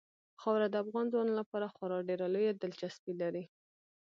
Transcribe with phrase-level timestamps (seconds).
[0.41, 3.43] خاوره د افغان ځوانانو لپاره خورا ډېره لویه دلچسپي لري.